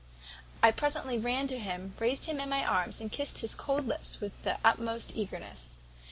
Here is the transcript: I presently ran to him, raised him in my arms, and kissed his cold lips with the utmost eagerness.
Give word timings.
I 0.63 0.71
presently 0.71 1.19
ran 1.19 1.45
to 1.45 1.59
him, 1.59 1.93
raised 1.99 2.25
him 2.25 2.39
in 2.39 2.49
my 2.49 2.65
arms, 2.65 2.99
and 2.99 3.11
kissed 3.11 3.37
his 3.41 3.53
cold 3.53 3.85
lips 3.87 4.19
with 4.19 4.31
the 4.41 4.57
utmost 4.65 5.15
eagerness. 5.15 5.77